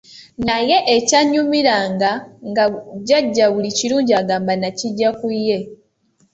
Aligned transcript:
Naye 0.47 0.77
ekyannyumiranga 0.95 2.11
nga 2.49 2.63
jjajja 3.05 3.45
buli 3.53 3.69
kirungi 3.77 4.13
agamba 4.21 4.53
nakiggya 4.57 5.09
ku 5.19 5.27
ye. 5.45 5.57